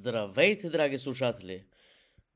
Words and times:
Здравейте, 0.00 0.70
драги 0.70 0.98
слушатели! 0.98 1.64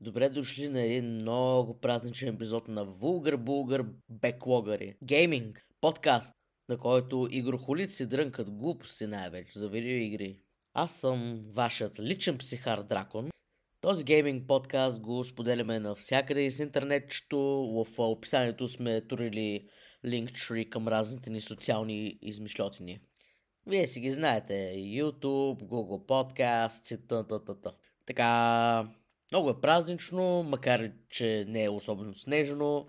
Добре 0.01 0.29
дошли 0.29 0.69
на 0.69 0.81
един 0.81 1.05
много 1.05 1.79
празничен 1.79 2.35
епизод 2.35 2.67
на 2.67 2.85
Вулгар 2.85 3.35
Булгар 3.35 3.85
Беклогари. 4.09 4.95
Гейминг, 5.03 5.67
подкаст, 5.81 6.33
на 6.69 6.77
който 6.77 7.27
игрохолици 7.31 8.05
дрънкат 8.05 8.51
глупости 8.51 9.07
най-вече 9.07 9.59
за 9.59 9.69
видеоигри. 9.69 10.39
Аз 10.73 10.99
съм 10.99 11.45
вашият 11.49 11.99
личен 11.99 12.37
психар 12.37 12.81
Дракон. 12.81 13.29
Този 13.81 14.03
гейминг 14.03 14.47
подкаст 14.47 15.01
го 15.01 15.23
споделяме 15.23 15.79
навсякъде 15.79 16.41
из 16.41 16.59
интернетчето. 16.59 17.37
В 17.37 17.99
описанието 17.99 18.67
сме 18.67 19.01
турили 19.01 19.67
линктрee 20.05 20.69
към 20.69 20.87
разните 20.87 21.29
ни 21.29 21.41
социални 21.41 22.19
измишлетини. 22.21 22.99
Вие 23.67 23.87
си 23.87 23.99
ги 23.99 24.11
знаете. 24.11 24.73
YouTube, 24.75 25.63
Google 25.63 26.05
Podcasts 26.05 26.95
и 26.95 27.07
т.т. 27.07 27.73
Така, 28.05 28.87
много 29.31 29.49
е 29.49 29.61
празнично, 29.61 30.43
макар 30.43 30.91
че 31.09 31.45
не 31.47 31.63
е 31.63 31.69
особено 31.69 32.13
снежно. 32.13 32.87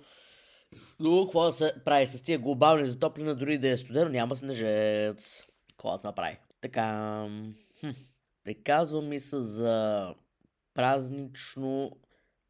Но 1.00 1.24
какво 1.24 1.42
да 1.42 1.52
се 1.52 1.74
прави 1.84 2.06
с 2.06 2.22
тия 2.22 2.38
глобални 2.38 2.86
затопляния, 2.86 3.34
дори 3.34 3.58
да 3.58 3.68
е 3.68 3.76
студено, 3.76 4.10
няма 4.10 4.36
снежец. 4.36 5.44
Какво 5.70 5.92
да 5.92 5.98
се 5.98 6.06
направи? 6.06 6.38
Така, 6.60 7.28
хм, 7.80 7.90
приказвам 8.44 9.08
ми 9.08 9.20
се 9.20 9.40
за 9.40 10.14
празнично 10.74 11.90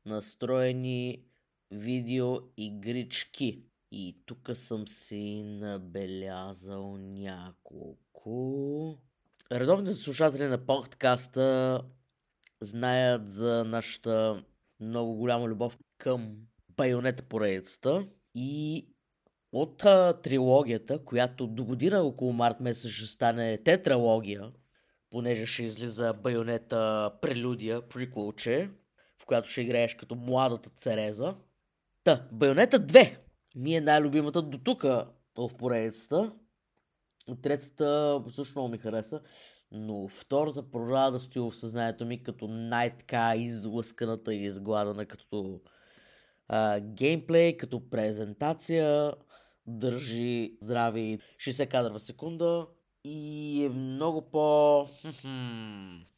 настроени 0.06 1.24
видеоигрички. 1.70 3.62
И 3.90 4.16
тук 4.26 4.50
съм 4.54 4.88
си 4.88 5.42
набелязал 5.42 6.96
няколко. 6.96 8.36
Редовните 9.52 9.94
слушатели 9.94 10.44
на 10.44 10.66
подкаста 10.66 11.82
знаят 12.60 13.30
за 13.30 13.64
нашата 13.64 14.44
много 14.80 15.14
голяма 15.14 15.48
любов 15.48 15.78
към 15.98 16.36
байонета 16.76 17.22
поредицата 17.22 18.06
и 18.34 18.86
от 19.52 19.84
а, 19.84 20.20
трилогията, 20.20 21.04
която 21.04 21.46
до 21.46 21.64
година 21.64 22.00
около 22.00 22.32
март 22.32 22.60
месец 22.60 22.90
ще 22.90 23.06
стане 23.06 23.58
тетралогия, 23.58 24.52
понеже 25.10 25.46
ще 25.46 25.62
излиза 25.62 26.12
байонета 26.12 27.10
прелюдия, 27.22 27.88
приколче, 27.88 28.70
в 29.22 29.26
която 29.26 29.48
ще 29.50 29.60
играеш 29.60 29.94
като 29.94 30.14
младата 30.14 30.70
Цереза. 30.70 31.34
Та, 32.04 32.28
байонета 32.32 32.80
2 32.80 33.16
ми 33.56 33.74
е 33.74 33.80
най-любимата 33.80 34.42
до 34.42 34.58
тук 34.58 34.82
в 35.38 35.50
поредицата. 35.58 36.32
Третата 37.42 38.22
също 38.34 38.58
много 38.58 38.72
ми 38.72 38.78
хареса, 38.78 39.20
но 39.72 40.08
втората 40.08 40.70
продължава 40.70 41.10
да 41.10 41.18
стои 41.18 41.42
в 41.42 41.54
съзнанието 41.54 42.06
ми 42.06 42.22
като 42.22 42.48
най-така 42.48 43.36
излъсканата 43.36 44.34
и 44.34 44.42
изгладана 44.42 45.06
като 45.06 45.60
а, 46.48 46.80
геймплей, 46.80 47.56
като 47.56 47.90
презентация, 47.90 49.12
държи 49.66 50.56
здрави 50.62 51.18
60 51.36 51.68
кадра 51.68 51.92
в 51.92 51.98
секунда 51.98 52.66
и 53.04 53.64
е 53.64 53.68
много 53.68 54.30
по... 54.30 54.86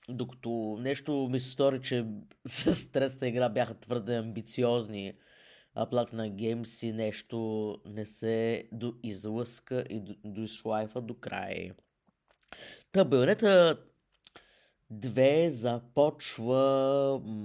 Докато 0.08 0.76
нещо 0.80 1.28
ми 1.30 1.40
се 1.40 1.50
стори, 1.50 1.80
че 1.80 2.06
с 2.46 2.90
третата 2.92 3.28
игра 3.28 3.48
бяха 3.48 3.74
твърде 3.74 4.16
амбициозни 4.16 5.14
а 5.74 5.86
Platinum 5.86 6.32
Games 6.34 6.86
и 6.86 6.92
нещо 6.92 7.78
не 7.86 8.06
се 8.06 8.68
до 8.72 8.94
излъска 9.02 9.84
и 9.90 10.00
до, 10.24 11.00
до 11.00 11.14
край. 11.14 11.72
Та 12.92 13.04
Байонета 13.04 13.76
2 14.92 15.48
започва 15.48 16.58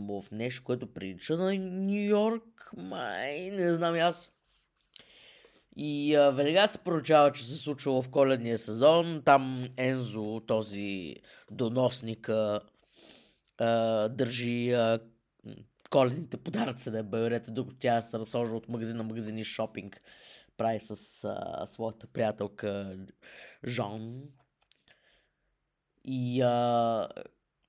в 0.09 0.23
нещо, 0.31 0.63
което 0.63 0.93
прилича 0.93 1.37
на 1.37 1.55
Нью 1.57 2.07
Йорк, 2.07 2.71
май, 2.77 3.49
не 3.49 3.73
знам 3.73 3.95
аз. 3.95 4.31
И 5.77 6.15
а, 6.15 6.31
веднага 6.31 6.67
се 6.67 6.77
поручава, 6.77 7.31
че 7.31 7.45
се 7.45 7.55
случва 7.55 8.01
в 8.01 8.09
коледния 8.09 8.57
сезон. 8.57 9.21
Там 9.25 9.69
Ензо, 9.77 10.41
този 10.47 11.15
доносник, 11.51 12.29
а, 12.29 12.59
държи 14.09 14.71
а, 14.71 14.99
коледните 15.93 16.37
подаръци 16.37 16.91
на 16.91 17.03
Байонета, 17.03 17.51
докато 17.51 17.77
тя 17.79 18.01
се 18.01 18.19
разхожда 18.19 18.55
от 18.55 18.69
магазин 18.69 18.97
на 18.97 19.03
магазин 19.03 19.37
и 19.37 19.43
шопинг. 19.43 20.01
Прави 20.57 20.79
с 20.79 21.23
а, 21.23 21.65
своята 21.65 22.07
приятелка 22.07 22.97
Жон. 23.67 24.23
И 26.05 26.41
а, 26.41 27.07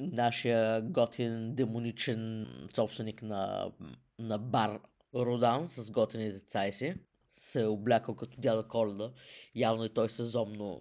нашия 0.01 0.83
готин 0.83 1.55
демоничен 1.55 2.47
собственик 2.75 3.23
на, 3.23 3.73
на 4.19 4.39
бар 4.39 4.81
Родан 5.15 5.69
с 5.69 5.91
готини 5.91 6.33
деца 6.33 6.73
си 6.73 6.95
се 7.33 7.63
е 7.63 7.67
облякал 7.67 8.15
като 8.15 8.41
дядо 8.41 8.69
Коледа. 8.69 9.13
Явно 9.55 9.85
и 9.85 9.95
той 9.95 10.11
сезонно 10.11 10.81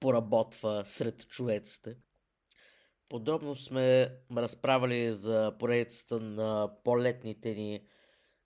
поработва 0.00 0.84
сред 0.84 1.28
човеците. 1.28 1.96
Подробно 3.08 3.56
сме 3.56 4.16
разправили 4.36 5.12
за 5.12 5.54
поредицата 5.58 6.20
на 6.20 6.70
по-летните 6.84 7.54
ни 7.54 7.82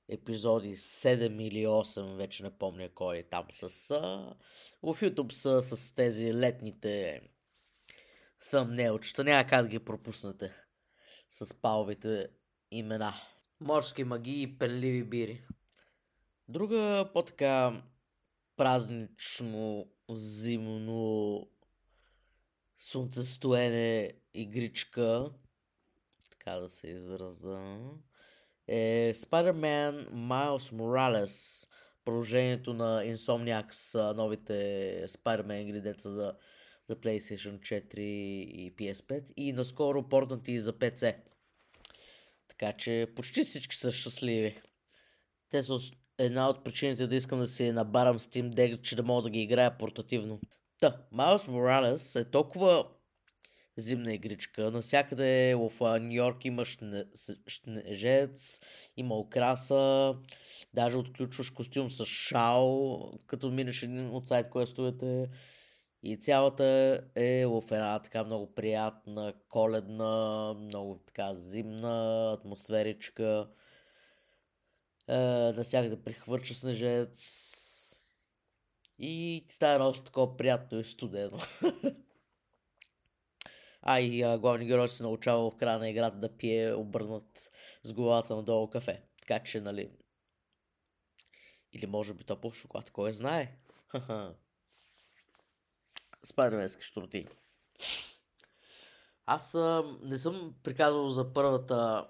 епизоди 0.08 0.76
7 0.76 1.42
или 1.42 1.66
8, 1.66 2.16
вече 2.16 2.42
не 2.42 2.50
помня 2.50 2.88
кой 2.94 3.18
е 3.18 3.22
там 3.22 3.46
с... 3.54 3.88
В 4.82 4.94
YouTube 4.94 5.32
са 5.32 5.62
с 5.62 5.94
тези 5.94 6.34
летните 6.34 7.20
thumbnailчета, 8.50 9.24
няма 9.24 9.46
как 9.46 9.62
да 9.62 9.68
ги 9.68 9.78
пропуснете 9.78 10.52
с 11.30 11.54
паловите 11.54 12.28
имена. 12.70 13.14
Морски 13.60 14.04
магии 14.04 14.42
и 14.42 14.58
пенливи 14.58 15.04
бири. 15.04 15.42
Друга 16.48 17.10
по-така 17.12 17.82
празнично, 18.56 19.88
зимно 20.10 21.48
слънцестоене 22.78 24.21
игричка, 24.34 25.30
така 26.30 26.56
да 26.56 26.68
се 26.68 26.88
израза, 26.88 27.78
е 28.68 29.12
Spider-Man 29.14 30.10
Miles 30.10 30.74
Morales, 30.76 31.68
продължението 32.04 32.74
на 32.74 33.04
Insomniacs, 33.04 34.14
новите 34.16 34.52
Spider-Man 35.08 35.62
игри, 35.62 35.80
деца 35.80 36.10
за, 36.10 36.34
за 36.88 36.96
PlayStation 36.96 37.60
4 37.60 37.98
и 37.98 38.76
PS5 38.76 39.32
и 39.36 39.52
наскоро 39.52 40.08
портнати 40.08 40.58
за 40.58 40.72
PC. 40.72 41.16
Така 42.48 42.72
че 42.72 43.12
почти 43.16 43.42
всички 43.42 43.76
са 43.76 43.92
щастливи. 43.92 44.60
Те 45.50 45.62
са 45.62 45.78
една 46.18 46.48
от 46.48 46.64
причините 46.64 47.06
да 47.06 47.16
искам 47.16 47.38
да 47.38 47.46
си 47.46 47.72
набарам 47.72 48.18
Steam 48.18 48.50
Deck, 48.50 48.82
че 48.82 48.96
да 48.96 49.02
мога 49.02 49.22
да 49.22 49.30
ги 49.30 49.42
играя 49.42 49.78
портативно. 49.78 50.40
Та, 50.80 51.06
Miles 51.12 51.48
Morales 51.48 52.20
е 52.20 52.30
толкова 52.30 52.88
зимна 53.76 54.14
игричка. 54.14 54.70
Насякъде 54.70 55.54
в 55.54 56.00
Нью 56.00 56.12
Йорк 56.12 56.44
има 56.44 56.64
снежец, 57.48 58.60
има 58.96 59.18
украса, 59.18 60.14
даже 60.74 60.96
отключваш 60.96 61.50
костюм 61.50 61.90
с 61.90 62.06
шал, 62.06 63.12
като 63.26 63.50
минеш 63.50 63.82
един 63.82 64.10
от 64.10 64.26
сайт 64.26 64.50
квестовете. 64.50 65.28
И 66.02 66.16
цялата 66.16 66.64
е 67.14 67.46
в 67.46 67.62
една 67.70 67.98
така 67.98 68.24
много 68.24 68.54
приятна, 68.54 69.34
коледна, 69.48 70.54
много 70.54 70.98
така 71.06 71.34
зимна 71.34 72.32
атмосферичка. 72.32 73.48
Е, 75.08 75.16
насякъде 75.56 76.02
прихвърча 76.02 76.54
снежец. 76.54 77.52
И 78.98 79.44
става 79.48 79.74
едно 79.74 79.92
такова 79.92 80.36
приятно 80.36 80.78
и 80.78 80.84
студено. 80.84 81.38
А 83.82 84.00
и 84.00 84.22
а, 84.22 84.38
главният 84.38 84.68
герой 84.68 84.88
се 84.88 85.02
научава 85.02 85.50
в 85.50 85.56
края 85.56 85.78
на 85.78 85.90
играта 85.90 86.16
да 86.16 86.36
пие 86.36 86.74
обърнат 86.74 87.50
с 87.82 87.92
главата 87.92 88.36
надолу 88.36 88.70
кафе. 88.70 89.02
Така 89.20 89.42
че, 89.42 89.60
нали... 89.60 89.90
Или 91.72 91.86
може 91.86 92.14
би 92.14 92.24
топъл 92.24 92.52
шоколад, 92.52 92.90
кой 92.90 93.12
знае? 93.12 93.56
Спайдерменски 96.24 96.82
штурти. 96.82 97.26
Аз 99.26 99.54
а, 99.54 99.96
не 100.02 100.16
съм 100.16 100.54
приказал 100.62 101.08
за 101.08 101.32
първата 101.32 102.08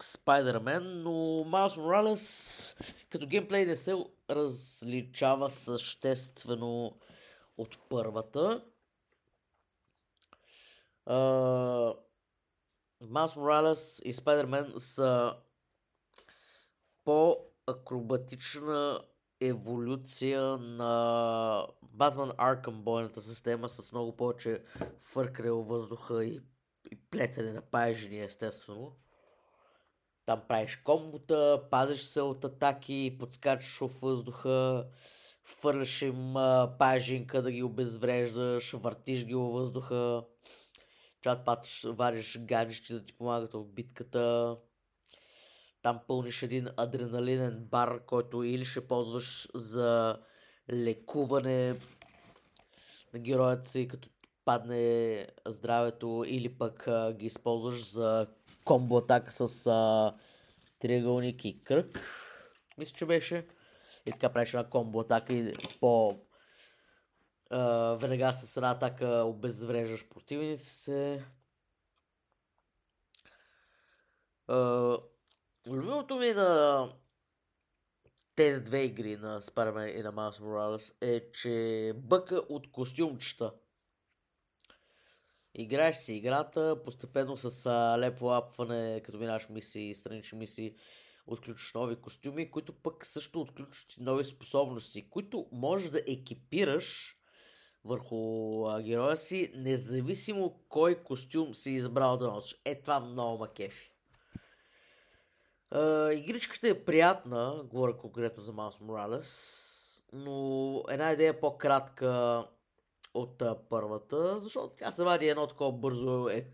Спайдермен, 0.00 1.02
но 1.02 1.44
Майлз 1.44 1.76
Моралес 1.76 2.76
като 3.10 3.26
геймплей 3.26 3.64
не 3.64 3.76
се 3.76 3.96
различава 4.30 5.50
съществено 5.50 6.98
от 7.58 7.78
първата. 7.88 8.64
Майлз 13.00 13.36
Моралес 13.36 14.02
и 14.04 14.12
Спайдермен 14.12 14.74
са 14.76 15.36
по-акробатична 17.04 19.00
еволюция 19.40 20.42
на 20.58 21.66
Batman 21.96 22.36
Arkham 22.36 22.82
бойната 22.82 23.20
система 23.20 23.68
с 23.68 23.92
много 23.92 24.16
повече 24.16 24.62
фъркане 24.98 25.50
въздуха 25.50 26.24
и 26.24 26.40
плетене 27.10 27.52
на 27.52 27.60
паяжини, 27.60 28.20
естествено. 28.20 28.96
Там 30.26 30.42
правиш 30.48 30.76
комбота, 30.76 31.62
пазиш 31.70 32.00
се 32.00 32.20
от 32.20 32.44
атаки, 32.44 33.16
подскачаш 33.20 33.78
в 33.78 34.00
въздуха, 34.00 34.86
фърляш 35.44 36.02
им 36.02 36.34
пажинка 36.78 37.42
да 37.42 37.52
ги 37.52 37.62
обезвреждаш, 37.62 38.72
въртиш 38.72 39.24
ги 39.24 39.34
във 39.34 39.52
въздуха, 39.52 40.24
чат 41.22 41.44
патиш, 41.44 41.86
вариш 41.88 42.38
гаджети 42.40 42.92
да 42.92 43.04
ти 43.04 43.12
помагат 43.12 43.52
в 43.52 43.64
битката. 43.64 44.56
Там 45.82 46.00
пълниш 46.08 46.42
един 46.42 46.68
адреналинен 46.76 47.64
бар, 47.70 48.04
който 48.06 48.42
или 48.42 48.64
ще 48.64 48.88
ползваш 48.88 49.48
за 49.54 50.18
лекуване 50.72 51.74
на 53.14 53.18
героят 53.18 53.68
си, 53.68 53.88
като 53.88 54.08
падне 54.44 55.26
здравето, 55.46 56.24
или 56.26 56.48
пък 56.48 56.88
а, 56.88 57.12
ги 57.12 57.26
използваш 57.26 57.90
за 57.90 58.26
комбо 58.64 58.96
атака 58.96 59.32
с 59.32 59.66
а, 59.66 60.14
триъгълник 60.78 61.44
и 61.44 61.64
кръг. 61.64 62.00
Мисля, 62.78 62.94
че 62.96 63.06
беше. 63.06 63.46
И 64.06 64.12
така 64.12 64.28
правиш 64.28 64.48
една 64.48 64.70
комбо 64.70 65.00
атака 65.00 65.32
и 65.32 65.54
по 65.80 66.20
а, 67.50 67.94
веднага 67.94 68.32
с 68.32 68.56
една 68.56 68.70
атака 68.70 69.24
обезвреждаш 69.26 70.08
противниците. 70.08 71.24
А, 74.48 74.96
любимото 75.66 76.16
ми 76.16 76.32
на 76.32 76.92
тези 78.36 78.60
две 78.60 78.82
игри 78.82 79.16
на 79.16 79.42
Spider-Man 79.42 80.00
и 80.00 80.02
на 80.02 80.12
Miles 80.12 80.40
Morales 80.42 80.94
е, 81.00 81.32
че 81.32 81.92
бъка 81.96 82.36
от 82.48 82.72
костюмчета. 82.72 83.52
Играеш 85.54 85.96
си 85.96 86.14
играта, 86.14 86.82
постепенно 86.84 87.36
с 87.36 87.66
а, 87.66 87.98
лепо 87.98 88.30
апване, 88.30 89.02
като 89.04 89.18
минаш 89.18 89.48
мисии, 89.48 89.94
странични 89.94 90.38
мисии, 90.38 90.76
отключваш 91.26 91.74
нови 91.74 91.96
костюми, 91.96 92.50
които 92.50 92.72
пък 92.72 93.06
също 93.06 93.40
отключват 93.40 93.96
и 93.96 94.02
нови 94.02 94.24
способности, 94.24 95.10
които 95.10 95.48
можеш 95.52 95.90
да 95.90 96.02
екипираш 96.06 97.17
върху 97.84 98.62
героя 98.82 99.16
си, 99.16 99.52
независимо 99.54 100.60
кой 100.68 100.94
костюм 100.94 101.54
си 101.54 101.70
избрал 101.70 102.16
да 102.16 102.30
носиш. 102.30 102.60
Е, 102.64 102.80
това 102.80 103.00
много 103.00 103.38
макефи. 103.38 103.92
Uh, 105.74 106.10
игричката 106.10 106.68
е 106.68 106.84
приятна, 106.84 107.64
говоря 107.64 107.96
конкретно 107.96 108.42
за 108.42 108.52
Маус 108.52 108.80
Моралес, 108.80 110.04
но 110.12 110.84
една 110.88 111.12
идея 111.12 111.40
по-кратка 111.40 112.44
от 113.14 113.38
uh, 113.38 113.58
първата, 113.68 114.38
защото 114.38 114.74
тя 114.76 114.92
се 114.92 115.04
вади 115.04 115.28
едно 115.28 115.46
такова 115.46 115.72
бързо 115.72 116.28
е, 116.28 116.46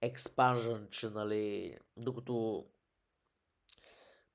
експанжен, 0.00 0.88
че 0.90 1.08
нали, 1.08 1.76
докато 1.96 2.66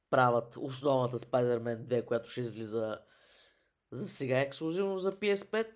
правят 0.09 0.57
основната 0.57 1.19
Spider-Man 1.19 1.77
2, 1.77 2.05
която 2.05 2.29
ще 2.29 2.41
излиза 2.41 2.99
за 3.91 4.09
сега 4.09 4.39
ексклюзивно 4.39 4.97
за 4.97 5.11
PS5 5.11 5.67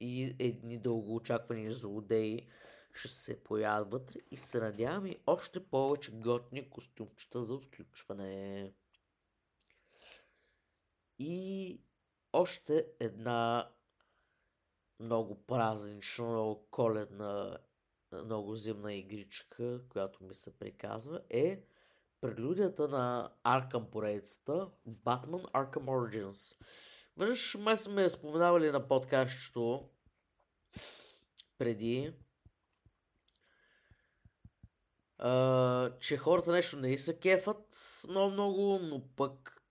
и 0.00 0.36
едни 0.38 0.78
дълго 0.78 1.14
очаквани 1.14 1.72
злодеи 1.72 2.46
ще 2.92 3.08
се 3.08 3.44
появят 3.44 3.92
вътре 3.92 4.20
и 4.30 4.36
се 4.36 4.60
надявам 4.60 5.06
и 5.06 5.16
още 5.26 5.64
повече 5.64 6.10
готни 6.12 6.70
костюмчета 6.70 7.42
за 7.42 7.54
отключване. 7.54 8.72
И 11.18 11.80
още 12.32 12.86
една 13.00 13.70
много 15.00 15.46
празнична, 15.46 16.26
много 16.26 16.66
коледна, 16.70 17.58
много 18.12 18.56
зимна 18.56 18.94
игричка, 18.94 19.80
която 19.88 20.24
ми 20.24 20.34
се 20.34 20.58
приказва, 20.58 21.20
е 21.30 21.62
прелюдията 22.20 22.88
на 22.88 23.32
Arkham 23.44 23.90
поредицата 23.90 24.70
Batman 24.88 25.52
Arkham 25.52 25.84
Origins. 25.84 26.56
Веднъж 27.16 27.54
май 27.54 27.76
сме 27.76 28.10
споменавали 28.10 28.70
на 28.70 28.88
подкастчето 28.88 29.88
преди, 31.58 32.14
а, 35.18 35.90
че 35.98 36.16
хората 36.16 36.52
нещо 36.52 36.76
не 36.76 36.98
са 36.98 37.18
кефат 37.18 37.74
много-много, 38.08 38.78
но 38.82 39.08
пък 39.16 39.62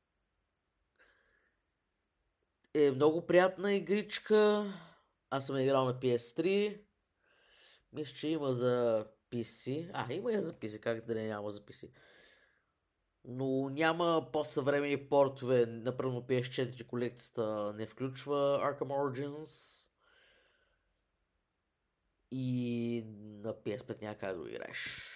е 2.74 2.92
много 2.92 3.26
приятна 3.26 3.74
игричка. 3.74 4.66
Аз 5.30 5.46
съм 5.46 5.58
играл 5.58 5.86
на 5.86 6.00
PS3. 6.00 6.82
Мисля, 7.94 8.16
че 8.16 8.28
има 8.28 8.54
за 8.54 9.06
PC. 9.32 9.90
А, 9.94 10.14
има 10.14 10.34
и 10.34 10.42
за 10.42 10.54
PC, 10.54 10.80
как 10.80 11.06
да 11.06 11.16
не 11.16 11.28
няма 11.28 11.52
за 11.52 11.62
PC. 11.62 11.90
Но 13.28 13.70
няма 13.70 14.30
по-съвремени 14.34 15.10
портове. 15.10 15.66
Например, 15.66 16.22
PS4 16.22 16.86
колекцията 16.86 17.74
не 17.78 17.86
включва 17.86 18.36
Arkham 18.36 18.88
Origins. 18.88 19.88
И 22.32 23.04
на 23.44 23.54
PS5 23.54 24.02
няма 24.02 24.16
как 24.16 24.34
да 24.34 24.40
го 24.40 24.48
играеш 24.48 25.12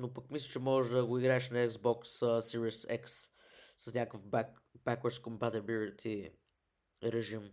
но 0.00 0.12
пък 0.12 0.30
мисля, 0.30 0.52
че 0.52 0.58
можеш 0.58 0.92
да 0.92 1.06
го 1.06 1.18
играеш 1.18 1.50
на 1.50 1.68
Xbox 1.68 2.02
Series 2.40 3.02
X 3.02 3.30
с 3.76 3.94
някакъв 3.94 4.20
back, 4.20 4.48
backwards 4.84 5.22
compatibility 5.22 6.32
режим. 7.04 7.50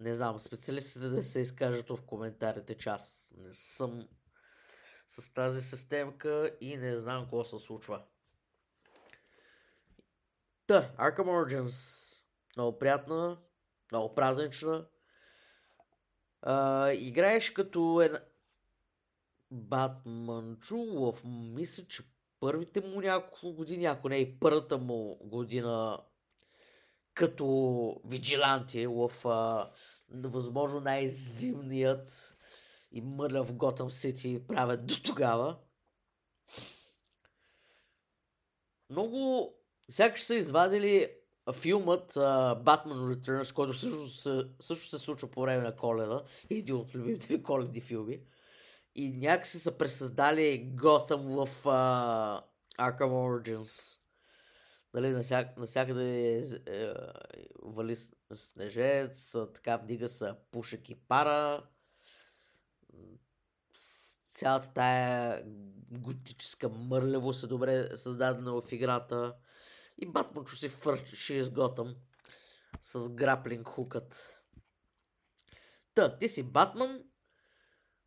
Не 0.00 0.14
знам, 0.14 0.38
специалистите 0.38 1.08
да 1.08 1.22
се 1.22 1.40
изкажат 1.40 1.88
в 1.88 2.02
коментарите, 2.06 2.74
че 2.74 2.88
аз 2.88 3.34
не 3.36 3.52
съм 3.52 4.08
с 5.08 5.34
тази 5.34 5.62
системка 5.62 6.56
и 6.60 6.76
не 6.76 6.98
знам 6.98 7.22
какво 7.22 7.44
се 7.44 7.58
случва. 7.58 8.02
Та, 10.66 10.94
Arkham 10.98 11.26
Origins. 11.26 12.12
Много 12.56 12.78
приятна, 12.78 13.38
много 13.92 14.14
празнична. 14.14 14.86
Uh, 16.46 16.92
играеш 16.92 17.50
като 17.50 18.00
една, 18.04 18.20
Батманчулов, 19.50 21.24
мисля, 21.24 21.84
че 21.84 22.02
първите 22.40 22.80
му 22.80 23.00
няколко 23.00 23.52
години, 23.52 23.84
ако 23.84 24.08
не 24.08 24.16
и 24.16 24.38
първата 24.38 24.78
му 24.78 25.18
година 25.24 25.98
като 27.14 28.00
виджиланти 28.04 28.86
в 28.86 29.10
а, 29.24 29.70
възможно 30.08 30.80
най-зимният 30.80 32.35
и 32.96 33.00
мърляв 33.00 33.52
Готъм 33.52 33.90
Сити 33.90 34.42
правят 34.48 34.86
до 34.86 35.02
тогава. 35.02 35.56
Много 38.90 39.52
сякаш 39.90 40.22
са 40.22 40.34
извадили 40.34 41.08
филмът 41.54 42.14
Batman 42.14 43.14
Returns, 43.14 43.54
който 43.54 43.74
също 43.74 44.08
се, 44.08 44.44
също 44.60 44.86
се 44.86 44.98
случва 44.98 45.30
по 45.30 45.40
време 45.40 45.62
на 45.62 45.76
коледа. 45.76 46.22
Един 46.50 46.76
от 46.76 46.94
любимите 46.94 47.32
ми 47.32 47.42
коледни 47.42 47.80
филми 47.80 48.20
и 48.94 49.16
някакси 49.16 49.58
са 49.58 49.78
пресъздали 49.78 50.72
Гоtham 50.74 51.46
в 51.46 51.64
uh, 51.64 52.42
Arkham 52.78 53.10
Origins. 53.10 53.98
Нали, 54.94 55.10
насяк, 55.10 55.56
насякъде 55.56 56.36
е, 56.36 56.42
е, 56.66 56.94
вали 57.62 57.96
снежец, 58.34 59.36
така 59.54 59.76
вдига 59.76 60.08
се 60.08 60.34
пушек 60.50 60.90
и 60.90 60.94
пара. 60.94 61.66
Цялата 64.22 64.72
тая 64.72 65.42
готическа 65.90 66.68
мърлевост 66.68 67.44
е 67.44 67.46
добре 67.46 67.96
създадена 67.96 68.60
в 68.60 68.72
играта. 68.72 69.34
И 69.98 70.06
Батман 70.06 70.44
че 70.44 70.56
си 70.56 70.68
фърши 70.68 71.44
с 71.44 71.50
Готъм 71.50 71.94
с 72.82 73.10
граплинг 73.10 73.68
хукът. 73.68 74.40
Та, 75.94 76.18
ти 76.18 76.28
си 76.28 76.42
Батман, 76.42 77.02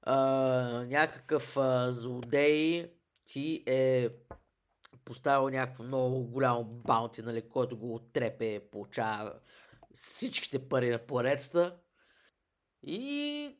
а, 0.01 0.15
някакъв 0.87 1.57
а, 1.57 1.91
злодей 1.91 2.91
ти 3.25 3.63
е 3.67 4.09
поставил 5.05 5.49
някакво 5.49 5.83
много 5.83 6.23
голямо 6.23 6.63
баунти, 6.63 7.21
нали, 7.21 7.49
който 7.49 7.77
го 7.77 7.95
отрепе, 7.95 8.69
получава 8.71 9.33
всичките 9.93 10.69
пари 10.69 10.89
на 10.89 10.99
поредата. 11.05 11.77
И 12.83 13.57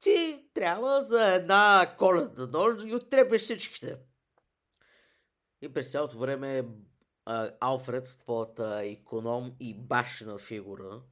ти 0.00 0.48
трябва 0.54 1.04
за 1.04 1.34
една 1.34 1.94
коледна 1.98 2.46
нощ 2.46 2.78
да 2.78 2.86
ги 2.86 2.94
отрепеш 2.94 3.42
всичките. 3.42 3.98
И 5.62 5.72
през 5.72 5.92
цялото 5.92 6.18
време 6.18 6.68
Алфред, 7.60 8.16
твоята 8.18 8.80
економ 8.84 9.56
и 9.60 9.74
башена 9.74 10.38
фигура, 10.38 11.02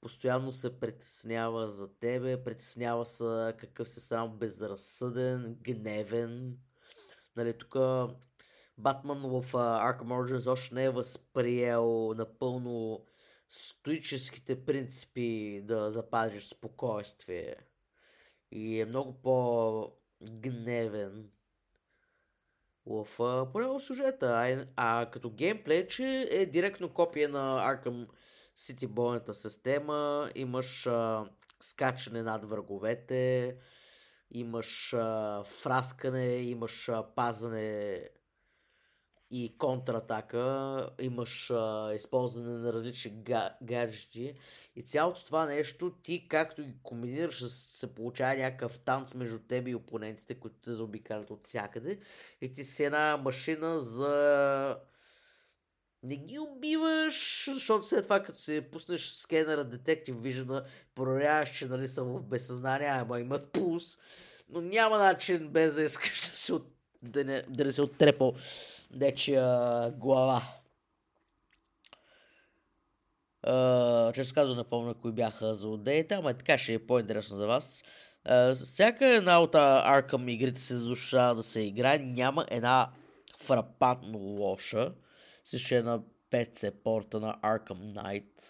постоянно 0.00 0.52
се 0.52 0.80
притеснява 0.80 1.70
за 1.70 1.98
тебе, 1.98 2.44
притеснява 2.44 3.06
се 3.06 3.54
какъв 3.58 3.88
си 3.88 4.00
станал 4.00 4.28
безразсъден, 4.28 5.56
гневен. 5.60 6.56
Нали, 7.36 7.58
тук 7.58 7.76
Батман 8.78 9.20
в 9.20 9.52
Arkham 9.52 10.02
Origins 10.02 10.50
още 10.50 10.74
не 10.74 10.84
е 10.84 10.90
възприел 10.90 12.14
напълно 12.16 13.04
стоическите 13.48 14.64
принципи 14.64 15.60
да 15.64 15.90
запазиш 15.90 16.44
спокойствие 16.44 17.56
и 18.52 18.80
е 18.80 18.84
много 18.84 19.22
по-гневен 19.22 21.30
в 22.86 23.06
поне 23.52 23.66
в 23.66 23.80
сюжета. 23.80 24.26
А, 24.26 24.66
а 24.76 25.10
като 25.10 25.30
геймплей, 25.30 25.86
че 25.86 26.28
е 26.30 26.46
директно 26.46 26.88
копия 26.88 27.28
на 27.28 27.74
Arkham 27.74 28.08
City 28.56 28.86
бойната 28.86 29.34
система. 29.34 30.30
Имаш 30.34 30.86
а, 30.86 31.26
скачане 31.60 32.22
над 32.22 32.44
враговете, 32.44 33.56
имаш 34.30 34.94
а, 34.94 35.42
фраскане, 35.44 36.26
имаш 36.26 36.88
а, 36.88 37.06
пазане 37.16 38.08
и 39.30 39.58
контратака, 39.58 40.90
имаш 41.00 41.50
а, 41.50 41.92
използване 41.94 42.58
на 42.58 42.72
различни 42.72 43.10
га- 43.10 43.56
гаджети. 43.62 44.34
И 44.76 44.82
цялото 44.82 45.24
това 45.24 45.46
нещо 45.46 45.92
ти 46.02 46.28
както 46.28 46.62
ги 46.62 46.74
комбинираш 46.82 47.44
се 47.44 47.94
получава 47.94 48.34
някакъв 48.34 48.78
танц 48.78 49.14
между 49.14 49.38
теб 49.38 49.68
и 49.68 49.74
опонентите, 49.74 50.34
които 50.34 50.56
те 50.64 50.72
заобикалят 50.72 51.30
от 51.30 51.46
всякъде. 51.46 51.98
И 52.40 52.52
ти 52.52 52.64
си 52.64 52.84
една 52.84 53.16
машина 53.16 53.78
за 53.78 54.78
не 56.02 56.16
ги 56.16 56.38
убиваш, 56.38 57.48
защото 57.54 57.86
след 57.86 58.04
това 58.04 58.22
като 58.22 58.38
си 58.38 58.60
пуснеш 58.72 59.06
скенера 59.08 59.64
детектив 59.64 60.22
вижда, 60.22 60.64
проверяваш, 60.94 61.58
че 61.58 61.66
нали 61.66 61.88
са 61.88 62.04
в 62.04 62.22
безсъзнание, 62.22 62.88
ама 62.88 63.20
имат 63.20 63.52
пулс, 63.52 63.98
но 64.48 64.60
няма 64.60 64.98
начин 64.98 65.48
без 65.48 65.74
да 65.74 65.82
искаш 65.82 66.20
да, 66.20 66.26
си 66.26 66.52
от... 66.52 66.77
да, 67.02 67.24
не, 67.24 67.42
да 67.48 67.64
не 67.64 67.72
се 67.72 67.82
оттрепал 67.82 68.34
нечия 68.94 69.90
глава. 69.90 70.42
Uh, 73.46 74.14
често 74.14 74.34
казвам, 74.34 74.58
не 74.58 74.64
помня 74.64 74.94
кои 74.94 75.12
бяха 75.12 75.54
злодеите, 75.54 76.14
ама 76.14 76.34
така 76.34 76.58
ще 76.58 76.74
е 76.74 76.86
по-интересно 76.86 77.36
за 77.36 77.46
вас. 77.46 77.84
Uh, 78.28 78.64
всяка 78.64 79.06
една 79.06 79.40
от 79.40 79.54
Arkham 79.54 80.30
игрите 80.30 80.60
се 80.60 80.76
заслужава 80.76 81.34
да 81.34 81.42
се 81.42 81.60
играе. 81.60 81.98
Няма 81.98 82.46
една 82.50 82.90
фрапантно 83.38 84.18
лоша. 84.18 84.92
Също 85.44 85.74
е 85.74 85.82
на 85.82 86.00
PC 86.30 86.70
порта 86.70 87.20
на 87.20 87.38
Arkham 87.42 87.92
Knight, 87.92 88.42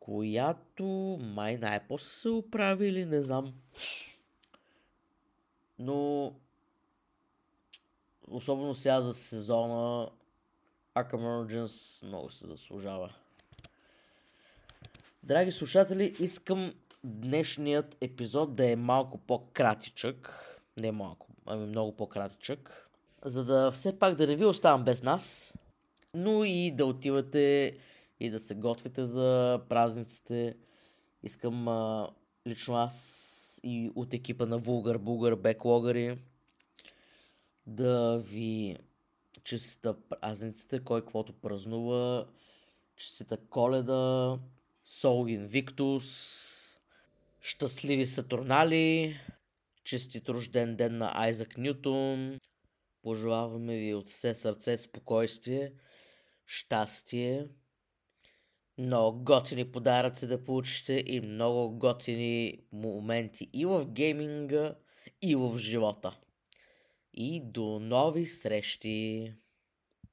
която 0.00 0.84
май 1.20 1.58
най-после 1.58 2.12
се 2.12 2.28
оправи 2.28 2.88
или 2.88 3.04
не 3.04 3.22
знам. 3.22 3.54
Но 5.78 6.32
особено 8.30 8.74
сега 8.74 9.00
за 9.00 9.14
сезона 9.14 10.08
Arkham 10.94 11.14
Origins 11.14 12.06
много 12.06 12.30
се 12.30 12.46
заслужава. 12.46 13.14
Драги 15.22 15.52
слушатели, 15.52 16.16
искам 16.20 16.72
днешният 17.04 17.96
епизод 18.00 18.54
да 18.54 18.70
е 18.70 18.76
малко 18.76 19.18
по-кратичък. 19.18 20.48
Не 20.76 20.92
малко, 20.92 21.26
ами 21.46 21.66
много 21.66 21.96
по-кратичък. 21.96 22.90
За 23.24 23.44
да 23.44 23.70
все 23.70 23.98
пак 23.98 24.14
да 24.14 24.26
не 24.26 24.36
ви 24.36 24.44
оставам 24.44 24.84
без 24.84 25.02
нас, 25.02 25.54
но 26.14 26.44
и 26.44 26.70
да 26.70 26.86
отивате 26.86 27.76
и 28.20 28.30
да 28.30 28.40
се 28.40 28.54
готвите 28.54 29.04
за 29.04 29.60
празниците. 29.68 30.56
Искам 31.22 31.68
а, 31.68 32.08
лично 32.46 32.74
аз 32.74 33.60
и 33.64 33.92
от 33.94 34.14
екипа 34.14 34.46
на 34.46 34.60
Vulgar 34.60 34.98
Bulgar 34.98 35.34
Backlogger 35.34 36.18
да 37.74 38.18
ви 38.18 38.78
честита 39.44 39.96
празниците, 40.08 40.84
кой 40.84 41.00
каквото 41.00 41.32
празнува, 41.32 42.28
честита 42.96 43.36
коледа, 43.36 44.38
Сол 44.84 45.26
Invictus, 45.26 46.78
щастливи 47.40 48.06
Сатурнали, 48.06 49.16
честит 49.84 50.28
рожден 50.28 50.76
ден 50.76 50.98
на 50.98 51.12
Айзак 51.14 51.58
Нютон, 51.58 52.38
пожелаваме 53.02 53.76
ви 53.76 53.94
от 53.94 54.08
все 54.08 54.34
сърце 54.34 54.76
спокойствие, 54.76 55.72
щастие, 56.46 57.48
много 58.78 59.24
готини 59.24 59.72
подаръци 59.72 60.26
да 60.26 60.44
получите 60.44 61.04
и 61.06 61.20
много 61.20 61.78
готини 61.78 62.58
моменти 62.72 63.50
и 63.52 63.66
в 63.66 63.84
гейминга, 63.84 64.74
и 65.22 65.36
в 65.36 65.58
живота. 65.58 66.18
И 67.12 67.40
до 67.40 67.78
нови 67.78 68.24
срещи! 68.24 69.36